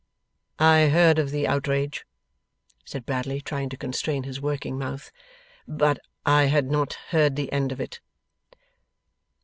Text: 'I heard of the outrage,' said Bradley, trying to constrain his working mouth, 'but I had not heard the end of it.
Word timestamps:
'I 0.57 0.87
heard 0.87 1.19
of 1.19 1.29
the 1.29 1.47
outrage,' 1.47 2.07
said 2.83 3.05
Bradley, 3.05 3.39
trying 3.39 3.69
to 3.69 3.77
constrain 3.77 4.23
his 4.23 4.41
working 4.41 4.75
mouth, 4.79 5.11
'but 5.67 5.99
I 6.25 6.45
had 6.45 6.71
not 6.71 6.93
heard 7.09 7.35
the 7.35 7.51
end 7.53 7.71
of 7.71 7.79
it. 7.79 7.99